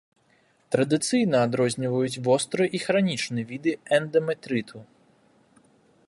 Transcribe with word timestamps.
Традыцыйна 0.75 1.37
адрозніваюць 1.47 2.21
востры 2.27 2.65
і 2.79 2.81
хранічны 2.85 3.41
віды 3.51 3.71
эндаметрыту. 3.99 4.77